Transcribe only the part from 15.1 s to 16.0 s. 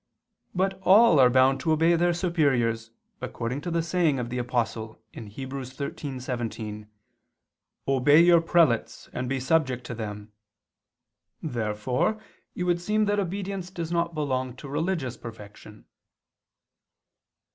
perfection.